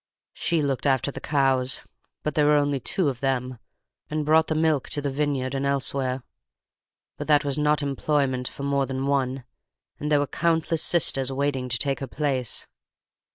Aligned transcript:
She 0.33 0.63
looked 0.63 0.87
after 0.87 1.11
the 1.11 1.21
cows, 1.21 1.85
but 2.23 2.33
there 2.33 2.47
were 2.47 2.57
only 2.57 2.79
two 2.79 3.07
of 3.07 3.19
them, 3.19 3.59
and 4.09 4.25
brought 4.25 4.47
the 4.47 4.55
milk 4.55 4.89
to 4.89 4.99
the 4.99 5.11
vineyard 5.11 5.53
and 5.53 5.63
elsewhere; 5.63 6.23
but 7.17 7.27
that 7.27 7.45
was 7.45 7.59
not 7.59 7.83
employment 7.83 8.47
for 8.47 8.63
more 8.63 8.87
than 8.87 9.05
one; 9.05 9.43
and 9.99 10.11
there 10.11 10.17
were 10.19 10.25
countless 10.25 10.81
sisters 10.81 11.31
waiting 11.31 11.69
to 11.69 11.77
take 11.77 11.99
her 11.99 12.07
place. 12.07 12.67